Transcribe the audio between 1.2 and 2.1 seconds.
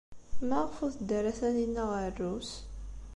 Taninna ɣer